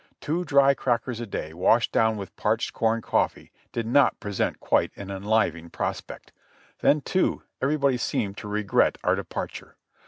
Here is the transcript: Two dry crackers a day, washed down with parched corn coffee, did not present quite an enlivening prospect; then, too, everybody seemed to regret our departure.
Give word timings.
Two 0.19 0.43
dry 0.43 0.73
crackers 0.73 1.19
a 1.19 1.27
day, 1.27 1.53
washed 1.53 1.91
down 1.91 2.17
with 2.17 2.35
parched 2.35 2.73
corn 2.73 3.03
coffee, 3.03 3.51
did 3.71 3.85
not 3.85 4.19
present 4.19 4.59
quite 4.59 4.91
an 4.95 5.11
enlivening 5.11 5.69
prospect; 5.69 6.31
then, 6.79 7.01
too, 7.01 7.43
everybody 7.61 7.97
seemed 7.97 8.35
to 8.37 8.47
regret 8.47 8.97
our 9.03 9.13
departure. 9.15 9.75